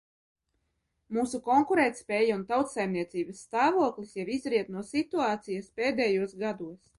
Mūsu 1.17 1.39
konkurētspēja 1.49 2.37
un 2.37 2.45
tautsaimniecības 2.53 3.43
stāvoklis 3.49 4.17
jau 4.21 4.27
izriet 4.37 4.73
no 4.79 4.85
situācijas 4.89 5.71
pēdējos 5.79 6.37
gados. 6.47 6.75